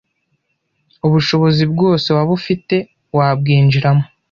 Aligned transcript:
ubushobozi 1.05 1.63
bwose 1.71 2.07
waba 2.15 2.31
ufite 2.39 2.75
wabwinjiramo 3.17 4.05